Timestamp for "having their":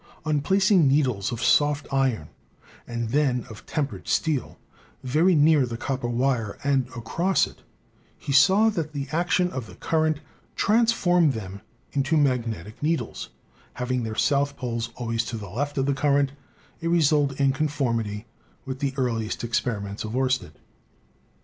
13.73-14.15